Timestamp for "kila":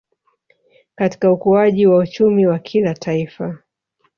2.59-2.93